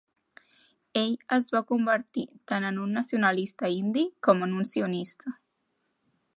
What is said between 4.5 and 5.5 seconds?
un sionista.